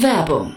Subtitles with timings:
[0.00, 0.56] Werbung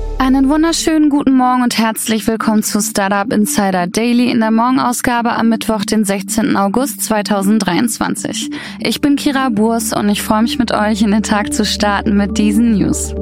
[0.21, 5.49] Einen wunderschönen guten Morgen und herzlich willkommen zu Startup Insider Daily in der Morgenausgabe am
[5.49, 6.55] Mittwoch, den 16.
[6.57, 8.51] August 2023.
[8.81, 12.15] Ich bin Kira Burs und ich freue mich mit euch in den Tag zu starten
[12.15, 13.15] mit diesen News.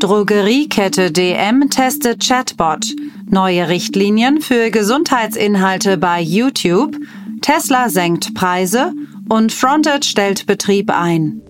[0.00, 2.94] Drogeriekette DM testet Chatbot.
[3.28, 6.96] Neue Richtlinien für Gesundheitsinhalte bei YouTube.
[7.42, 8.94] Tesla senkt Preise
[9.28, 11.42] und Fronted stellt Betrieb ein.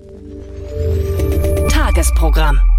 [2.02, 2.71] Tagesprogramm.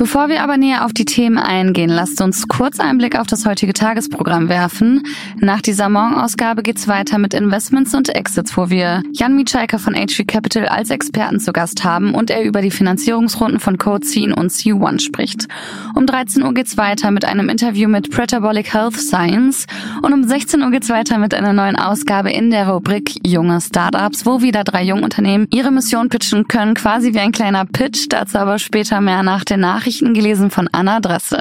[0.00, 3.44] Bevor wir aber näher auf die Themen eingehen, lasst uns kurz einen Blick auf das
[3.44, 5.02] heutige Tagesprogramm werfen.
[5.36, 10.26] Nach dieser Morgenausgabe geht's weiter mit Investments und Exits, wo wir Jan Mitschaiker von HV
[10.26, 15.00] Capital als Experten zu Gast haben und er über die Finanzierungsrunden von CodeScene und C1
[15.00, 15.48] spricht.
[15.94, 19.66] Um 13 Uhr geht's weiter mit einem Interview mit Pretabolic Health Science
[20.00, 24.24] und um 16 Uhr geht's weiter mit einer neuen Ausgabe in der Rubrik Junge Startups,
[24.24, 28.58] wo wieder drei Jungunternehmen ihre Mission pitchen können, quasi wie ein kleiner Pitch, dazu aber
[28.58, 31.40] später mehr nach den Nachrichten Nachrichten gelesen von Anna Dresse.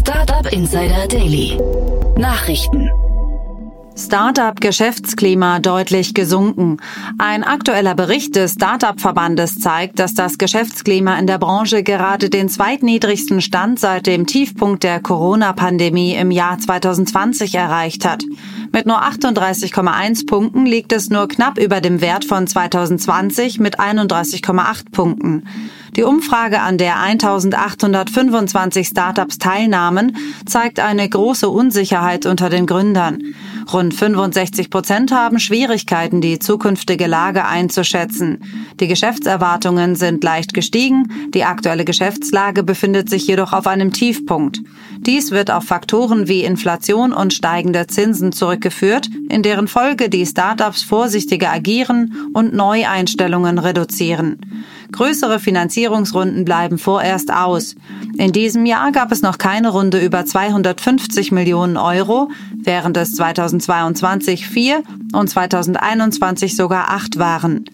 [0.00, 1.58] Startup Insider Daily.
[2.16, 2.88] Nachrichten.
[3.98, 6.76] Startup-Geschäftsklima deutlich gesunken.
[7.16, 13.40] Ein aktueller Bericht des Startup-Verbandes zeigt, dass das Geschäftsklima in der Branche gerade den zweitniedrigsten
[13.40, 18.22] Stand seit dem Tiefpunkt der Corona-Pandemie im Jahr 2020 erreicht hat.
[18.70, 24.90] Mit nur 38,1 Punkten liegt es nur knapp über dem Wert von 2020 mit 31,8
[24.92, 25.44] Punkten.
[25.96, 30.14] Die Umfrage, an der 1825 Startups teilnahmen,
[30.44, 33.34] zeigt eine große Unsicherheit unter den Gründern.
[33.72, 38.44] Rund 65 Prozent haben Schwierigkeiten, die zukünftige Lage einzuschätzen.
[38.78, 44.60] Die Geschäftserwartungen sind leicht gestiegen, die aktuelle Geschäftslage befindet sich jedoch auf einem Tiefpunkt.
[44.98, 50.82] Dies wird auf Faktoren wie Inflation und steigende Zinsen zurückgeführt, in deren Folge die Startups
[50.82, 54.38] vorsichtiger agieren und Neueinstellungen reduzieren.
[54.92, 57.74] Größere Finanzierungsrunden bleiben vorerst aus.
[58.16, 62.30] In diesem Jahr gab es noch keine Runde über 250 Millionen Euro,
[62.62, 64.82] während es 2022 vier
[65.12, 67.64] und 2021 sogar acht waren.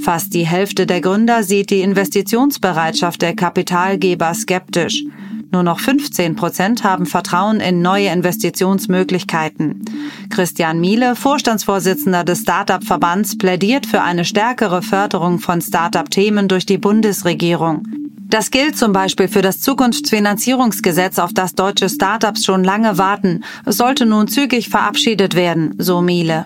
[0.00, 5.04] Fast die Hälfte der Gründer sieht die Investitionsbereitschaft der Kapitalgeber skeptisch.
[5.50, 9.82] Nur noch 15 Prozent haben Vertrauen in neue Investitionsmöglichkeiten.
[10.28, 17.84] Christian Miele, Vorstandsvorsitzender des Startup-Verbands, plädiert für eine stärkere Förderung von Startup-Themen durch die Bundesregierung.
[18.28, 23.42] Das gilt zum Beispiel für das Zukunftsfinanzierungsgesetz, auf das deutsche Startups schon lange warten.
[23.64, 26.44] Es sollte nun zügig verabschiedet werden, so Miele.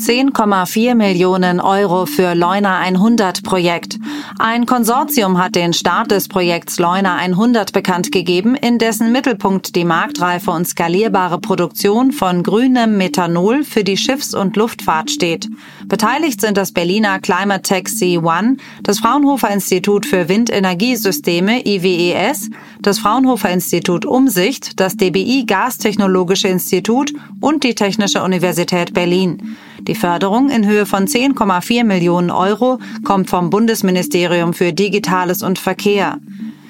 [0.00, 3.98] 10,4 Millionen Euro für Leuna 100 Projekt.
[4.38, 9.84] Ein Konsortium hat den Start des Projekts Leuna 100 bekannt gegeben, in dessen Mittelpunkt die
[9.84, 15.48] marktreife und skalierbare Produktion von grünem Methanol für die Schiffs- und Luftfahrt steht.
[15.86, 23.50] Beteiligt sind das Berliner Climate Tech C1, das Fraunhofer Institut für Windenergiesysteme IWES, das Fraunhofer
[23.50, 29.56] Institut Umsicht, das DBI Gastechnologische Institut und die Technische Universität Berlin.
[29.80, 36.18] Die Förderung in Höhe von 10,4 Millionen Euro kommt vom Bundesministerium für Digitales und Verkehr.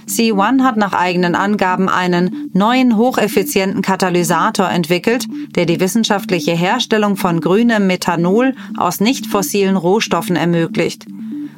[0.08, 7.40] C1 hat nach eigenen Angaben einen neuen hocheffizienten Katalysator entwickelt, der die wissenschaftliche Herstellung von
[7.40, 11.06] grünem Methanol aus nicht fossilen Rohstoffen ermöglicht.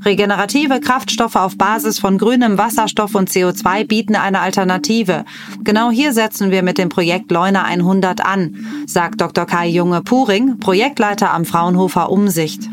[0.05, 5.25] Regenerative Kraftstoffe auf Basis von grünem Wasserstoff und CO2 bieten eine Alternative.
[5.63, 9.45] Genau hier setzen wir mit dem Projekt Leuna 100 an, sagt Dr.
[9.45, 12.71] Kai Junge-Puring, Projektleiter am Fraunhofer Umsicht.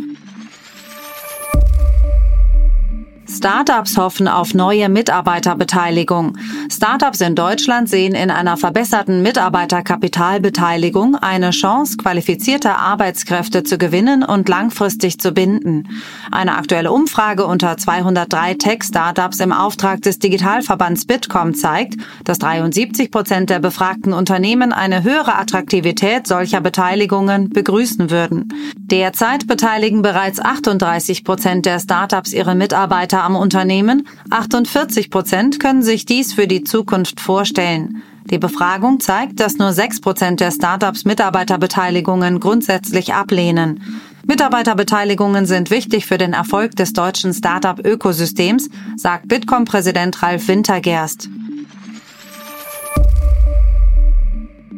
[3.38, 6.40] Startups hoffen auf neue Mitarbeiterbeteiligung.
[6.72, 14.50] Startups in Deutschland sehen in einer verbesserten Mitarbeiterkapitalbeteiligung eine Chance, qualifizierte Arbeitskräfte zu gewinnen und
[14.50, 15.88] langfristig zu binden.
[16.32, 21.94] Eine aktuelle Umfrage unter 203 Tech-Startups im Auftrag des Digitalverbands Bitkom zeigt,
[22.24, 28.52] dass 73 Prozent der befragten Unternehmen eine höhere Attraktivität solcher Beteiligungen begrüßen würden.
[28.78, 34.08] Derzeit beteiligen bereits 38 Prozent der Startups ihre Mitarbeiter Unternehmen.
[34.30, 38.04] 48 Prozent können sich dies für die Zukunft vorstellen.
[38.30, 43.82] Die Befragung zeigt, dass nur 6 Prozent der Startups Mitarbeiterbeteiligungen grundsätzlich ablehnen.
[44.26, 51.30] Mitarbeiterbeteiligungen sind wichtig für den Erfolg des deutschen Startup-Ökosystems, sagt Bitkom-Präsident Ralf Wintergerst.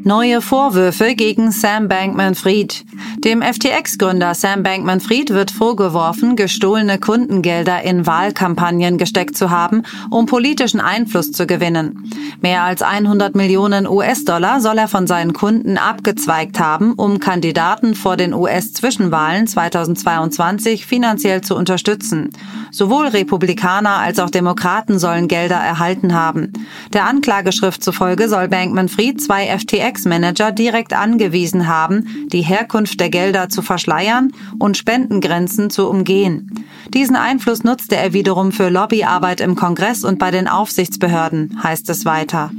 [0.09, 2.83] Neue Vorwürfe gegen Sam Bankman-Fried.
[3.23, 10.79] Dem FTX-Gründer Sam Bankman-Fried wird vorgeworfen, gestohlene Kundengelder in Wahlkampagnen gesteckt zu haben, um politischen
[10.79, 12.09] Einfluss zu gewinnen.
[12.41, 18.17] Mehr als 100 Millionen US-Dollar soll er von seinen Kunden abgezweigt haben, um Kandidaten vor
[18.17, 22.31] den US-Zwischenwahlen 2022 finanziell zu unterstützen.
[22.71, 26.53] Sowohl Republikaner als auch Demokraten sollen Gelder erhalten haben.
[26.93, 29.45] Der Anklageschrift zufolge soll Bankman-Fried zwei
[29.99, 36.65] FTX-Manager direkt angewiesen haben, die Herkunft der Gelder zu verschleiern und Spendengrenzen zu umgehen.
[36.93, 42.05] Diesen Einfluss nutzte er wiederum für Lobbyarbeit im Kongress und bei den Aufsichtsbehörden, heißt es
[42.05, 42.51] weiter.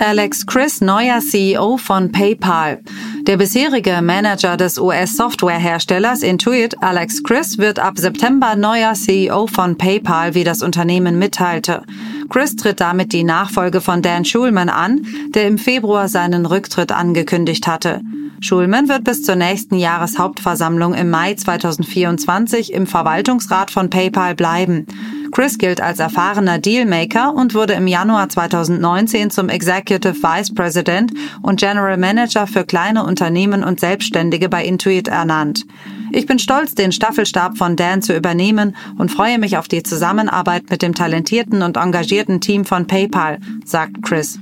[0.00, 2.80] Alex Chris, neuer CEO von PayPal.
[3.26, 10.34] Der bisherige Manager des US-Softwareherstellers Intuit, Alex Chris, wird ab September neuer CEO von PayPal,
[10.34, 11.82] wie das Unternehmen mitteilte.
[12.30, 15.04] Chris tritt damit die Nachfolge von Dan Schulman an,
[15.34, 18.00] der im Februar seinen Rücktritt angekündigt hatte.
[18.40, 24.86] Schulman wird bis zur nächsten Jahreshauptversammlung im Mai 2024 im Verwaltungsrat von PayPal bleiben.
[25.32, 31.12] Chris gilt als erfahrener Dealmaker und wurde im Januar 2019 zum Executive Vice President
[31.42, 35.66] und General Manager für kleine Unternehmen und Selbstständige bei Intuit ernannt.
[36.12, 40.68] Ich bin stolz, den Staffelstab von Dan zu übernehmen und freue mich auf die Zusammenarbeit
[40.70, 44.38] mit dem talentierten und engagierten Team von PayPal, sagt Chris.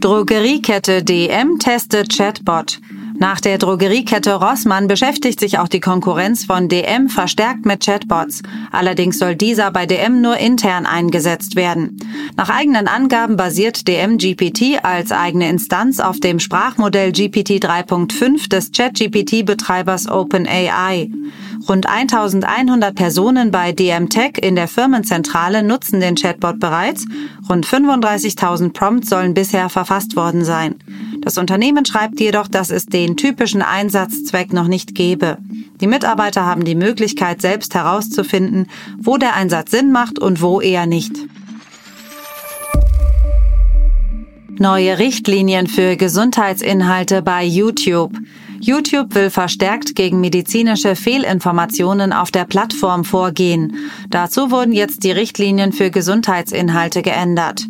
[0.00, 2.80] Drogeriekette DM testet Chatbot.
[3.16, 8.42] Nach der Drogeriekette Rossmann beschäftigt sich auch die Konkurrenz von DM verstärkt mit Chatbots.
[8.72, 11.96] Allerdings soll dieser bei DM nur intern eingesetzt werden.
[12.36, 18.72] Nach eigenen Angaben basiert DM GPT als eigene Instanz auf dem Sprachmodell GPT 3.5 des
[18.72, 21.10] ChatGPT-Betreibers OpenAI.
[21.68, 27.06] Rund 1100 Personen bei DM Tech in der Firmenzentrale nutzen den Chatbot bereits.
[27.48, 30.74] Rund 35.000 Prompts sollen bisher verfasst worden sein.
[31.24, 35.38] Das Unternehmen schreibt jedoch, dass es den typischen Einsatzzweck noch nicht gebe.
[35.80, 38.66] Die Mitarbeiter haben die Möglichkeit, selbst herauszufinden,
[38.98, 41.12] wo der Einsatz Sinn macht und wo eher nicht.
[44.58, 48.12] Neue Richtlinien für Gesundheitsinhalte bei YouTube.
[48.60, 53.76] YouTube will verstärkt gegen medizinische Fehlinformationen auf der Plattform vorgehen.
[54.10, 57.66] Dazu wurden jetzt die Richtlinien für Gesundheitsinhalte geändert.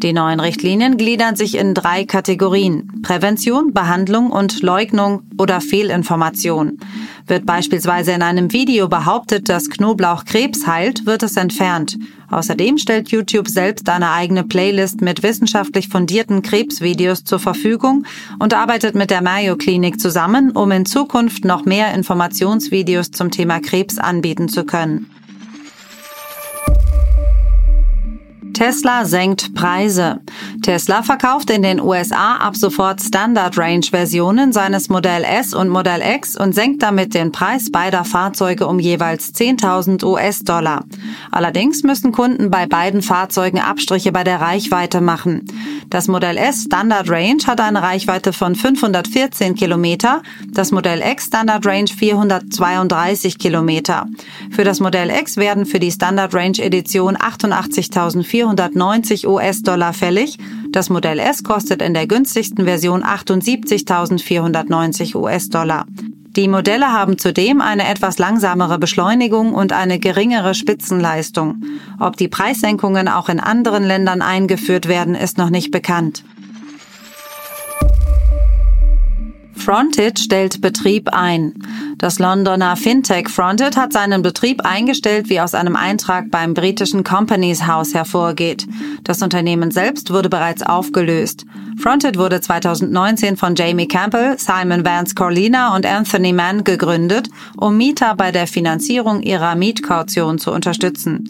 [0.00, 3.02] Die neuen Richtlinien gliedern sich in drei Kategorien.
[3.02, 6.78] Prävention, Behandlung und Leugnung oder Fehlinformation.
[7.26, 11.98] Wird beispielsweise in einem Video behauptet, dass Knoblauch Krebs heilt, wird es entfernt.
[12.30, 18.06] Außerdem stellt YouTube selbst eine eigene Playlist mit wissenschaftlich fundierten Krebsvideos zur Verfügung
[18.38, 23.58] und arbeitet mit der Mayo Klinik zusammen, um in Zukunft noch mehr Informationsvideos zum Thema
[23.58, 25.10] Krebs anbieten zu können.
[28.58, 30.18] Tesla senkt Preise.
[30.62, 36.02] Tesla verkauft in den USA ab sofort Standard Range Versionen seines Modell S und Modell
[36.02, 40.82] X und senkt damit den Preis beider Fahrzeuge um jeweils 10.000 US-Dollar.
[41.30, 45.44] Allerdings müssen Kunden bei beiden Fahrzeugen Abstriche bei der Reichweite machen.
[45.88, 50.22] Das Modell S Standard Range hat eine Reichweite von 514 Kilometer,
[50.52, 54.06] das Modell X Standard Range 432 Kilometer.
[54.50, 60.38] Für das Modell X werden für die Standard Range Edition 88.400 490 US-Dollar fällig.
[60.70, 65.84] Das Modell S kostet in der günstigsten Version 78.490 US-Dollar.
[66.36, 71.62] Die Modelle haben zudem eine etwas langsamere Beschleunigung und eine geringere Spitzenleistung.
[71.98, 76.24] Ob die Preissenkungen auch in anderen Ländern eingeführt werden, ist noch nicht bekannt.
[79.56, 81.52] Frontage stellt Betrieb ein.
[81.98, 87.66] Das Londoner Fintech Fronted hat seinen Betrieb eingestellt, wie aus einem Eintrag beim britischen Companies
[87.66, 88.68] House hervorgeht.
[89.02, 91.44] Das Unternehmen selbst wurde bereits aufgelöst.
[91.76, 98.14] Fronted wurde 2019 von Jamie Campbell, Simon Vance Corlina und Anthony Mann gegründet, um Mieter
[98.14, 101.26] bei der Finanzierung ihrer Mietkaution zu unterstützen.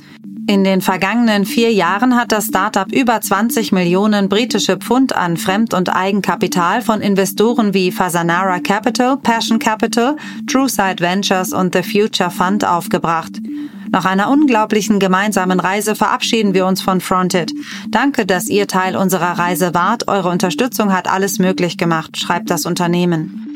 [0.49, 5.75] In den vergangenen vier Jahren hat das Startup über 20 Millionen britische Pfund an Fremd-
[5.75, 10.17] und Eigenkapital von Investoren wie Fasanara Capital, Passion Capital,
[10.51, 13.33] TrueSide Ventures und The Future Fund aufgebracht.
[13.91, 17.53] Nach einer unglaublichen gemeinsamen Reise verabschieden wir uns von Fronted.
[17.91, 20.09] Danke, dass ihr Teil unserer Reise wart.
[20.09, 23.48] Eure Unterstützung hat alles möglich gemacht, schreibt das Unternehmen.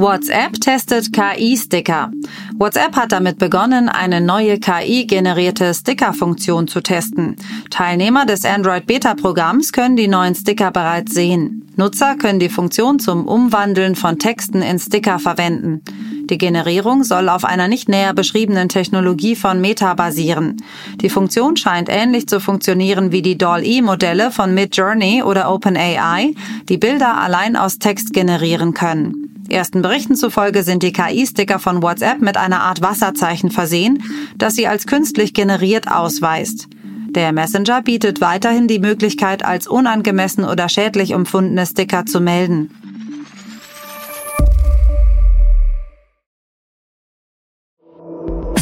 [0.00, 2.12] WhatsApp testet KI-Sticker.
[2.56, 7.34] WhatsApp hat damit begonnen, eine neue KI-generierte Sticker-Funktion zu testen.
[7.70, 11.68] Teilnehmer des Android-Beta-Programms können die neuen Sticker bereits sehen.
[11.74, 15.82] Nutzer können die Funktion zum Umwandeln von Texten in Sticker verwenden.
[16.30, 20.62] Die Generierung soll auf einer nicht näher beschriebenen Technologie von Meta basieren.
[21.00, 26.36] Die Funktion scheint ähnlich zu funktionieren wie die DALL-E-Modelle von Midjourney oder OpenAI,
[26.68, 29.27] die Bilder allein aus Text generieren können.
[29.48, 34.02] Ersten Berichten zufolge sind die KI-Sticker von WhatsApp mit einer Art Wasserzeichen versehen,
[34.36, 36.68] das sie als künstlich generiert ausweist.
[37.10, 42.70] Der Messenger bietet weiterhin die Möglichkeit, als unangemessen oder schädlich empfundene Sticker zu melden.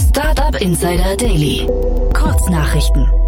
[0.09, 1.67] Startup Insider Daily.
[2.15, 3.26] Kurznachrichten.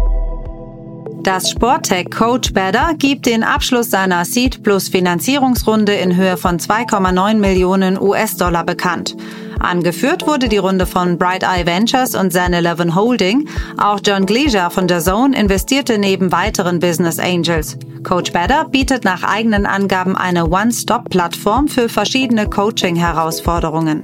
[1.23, 7.35] Das Sporttech Coach Better gibt den Abschluss seiner Seed Plus Finanzierungsrunde in Höhe von 2,9
[7.35, 9.17] Millionen US-Dollar bekannt.
[9.59, 13.49] Angeführt wurde die Runde von Bright Eye Ventures und Zen 11 Holding.
[13.77, 17.77] Auch John Gleaser von der Zone investierte neben weiteren Business Angels.
[18.03, 24.03] Coach Better bietet nach eigenen Angaben eine One-Stop-Plattform für verschiedene Coaching-Herausforderungen.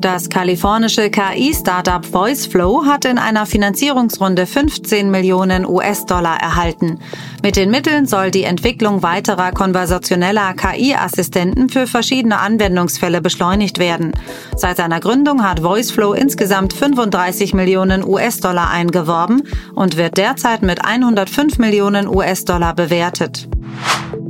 [0.00, 6.98] Das kalifornische KI-Startup VoiceFlow hat in einer Finanzierungsrunde 15 Millionen US-Dollar erhalten.
[7.42, 14.12] Mit den Mitteln soll die Entwicklung weiterer konversationeller KI-Assistenten für verschiedene Anwendungsfälle beschleunigt werden.
[14.54, 21.58] Seit seiner Gründung hat VoiceFlow insgesamt 35 Millionen US-Dollar eingeworben und wird derzeit mit 105
[21.58, 23.48] Millionen US-Dollar bewertet.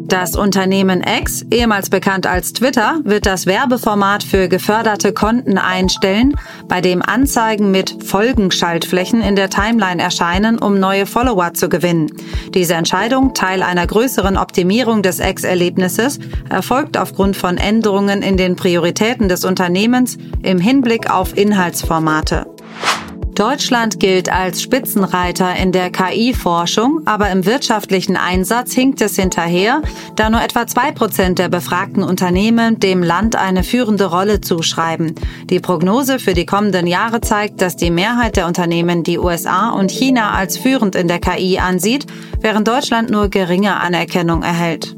[0.09, 6.37] Das Unternehmen X, ehemals bekannt als Twitter, wird das Werbeformat für geförderte Konten einstellen,
[6.69, 12.13] bei dem Anzeigen mit Folgenschaltflächen in der Timeline erscheinen, um neue Follower zu gewinnen.
[12.55, 19.29] Diese Entscheidung, Teil einer größeren Optimierung des X-Erlebnisses, erfolgt aufgrund von Änderungen in den Prioritäten
[19.29, 22.47] des Unternehmens im Hinblick auf Inhaltsformate.
[23.37, 29.83] Deutschland gilt als Spitzenreiter in der KI-Forschung, aber im wirtschaftlichen Einsatz hinkt es hinterher,
[30.17, 35.15] da nur etwa zwei Prozent der befragten Unternehmen dem Land eine führende Rolle zuschreiben.
[35.51, 39.91] Die Prognose für die kommenden Jahre zeigt, dass die Mehrheit der Unternehmen die USA und
[39.91, 42.07] China als führend in der KI ansieht,
[42.41, 44.97] während Deutschland nur geringe Anerkennung erhält.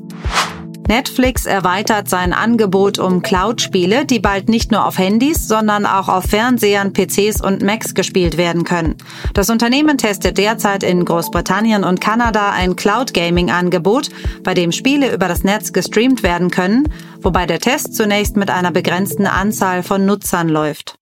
[0.89, 6.25] Netflix erweitert sein Angebot um Cloud-Spiele, die bald nicht nur auf Handys, sondern auch auf
[6.25, 8.97] Fernsehern, PCs und Macs gespielt werden können.
[9.35, 14.09] Das Unternehmen testet derzeit in Großbritannien und Kanada ein Cloud-Gaming-Angebot,
[14.43, 16.85] bei dem Spiele über das Netz gestreamt werden können,
[17.21, 20.99] wobei der Test zunächst mit einer begrenzten Anzahl von Nutzern läuft.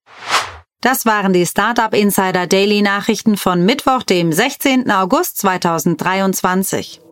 [0.81, 4.91] Das waren die Startup Insider Daily Nachrichten von Mittwoch, dem 16.
[4.91, 7.06] August 2023.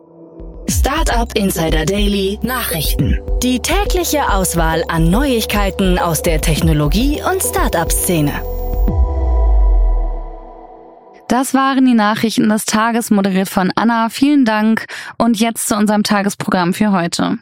[0.85, 3.19] Startup Insider Daily Nachrichten.
[3.41, 8.31] Die tägliche Auswahl an Neuigkeiten aus der Technologie- und Startup-Szene.
[11.27, 14.09] Das waren die Nachrichten des Tages, moderiert von Anna.
[14.09, 14.85] Vielen Dank.
[15.17, 17.39] Und jetzt zu unserem Tagesprogramm für heute.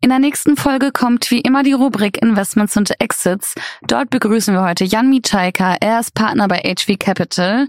[0.00, 3.54] In der nächsten Folge kommt wie immer die Rubrik Investments und Exits.
[3.86, 5.76] Dort begrüßen wir heute Jan Mitschaika.
[5.80, 7.68] Er ist Partner bei HV Capital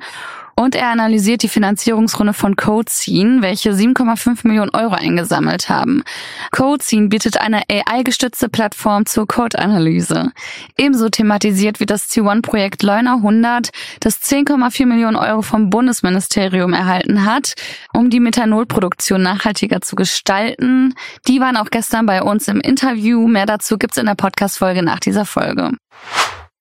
[0.60, 6.04] und er analysiert die Finanzierungsrunde von CodeScene, welche 7,5 Millionen Euro eingesammelt haben.
[6.52, 10.32] CodeScene bietet eine AI-gestützte Plattform zur Code-Analyse.
[10.76, 17.54] Ebenso thematisiert wird das C1-Projekt Leuna 100, das 10,4 Millionen Euro vom Bundesministerium erhalten hat,
[17.94, 20.96] um die Methanolproduktion nachhaltiger zu gestalten.
[21.28, 23.28] Die waren auch gestern bei uns im Interview.
[23.28, 25.72] Mehr dazu gibt's in der Podcast-Folge nach dieser Folge.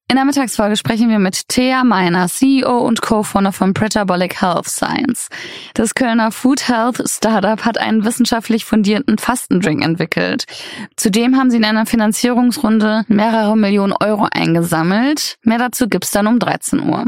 [0.08, 5.28] In der Mittagsfolge sprechen wir mit Thea Meiner, CEO und Co-Founder von Pretabolic Health Science.
[5.74, 10.44] Das Kölner Food Health Startup hat einen wissenschaftlich fundierten Fastendrink entwickelt.
[10.94, 15.38] Zudem haben sie in einer Finanzierungsrunde mehrere Millionen Euro eingesammelt.
[15.42, 17.06] Mehr dazu gibt's dann um 13 Uhr.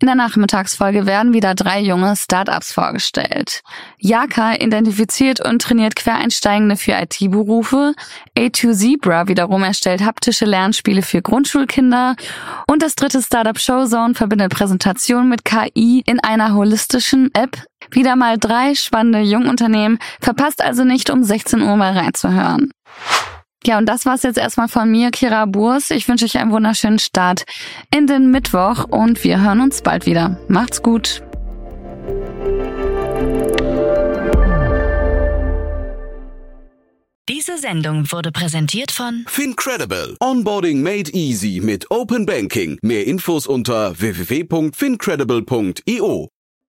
[0.00, 3.62] In der Nachmittagsfolge werden wieder drei junge Startups vorgestellt.
[3.98, 7.94] Yaka identifiziert und trainiert Quereinsteigende für IT-Berufe.
[8.36, 12.16] A2 Zebra wiederum erstellt haptische Lernspiele für Grundschulkinder.
[12.66, 17.56] Und das dritte Startup Showzone verbindet Präsentation mit KI in einer holistischen App.
[17.90, 19.98] Wieder mal drei spannende Jungunternehmen.
[20.20, 22.70] Verpasst also nicht, um 16 Uhr mal reinzuhören.
[23.66, 25.90] Ja, und das war's jetzt erstmal von mir, Kira Burs.
[25.90, 27.44] Ich wünsche euch einen wunderschönen Start
[27.92, 30.38] in den Mittwoch und wir hören uns bald wieder.
[30.46, 31.20] Macht's gut.
[37.28, 40.16] Diese Sendung wurde präsentiert von Fincredible.
[40.20, 42.78] Onboarding made easy mit Open Banking.
[42.82, 46.28] Mehr Infos unter www.fincredible.io.